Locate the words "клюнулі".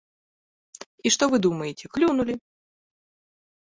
1.99-2.33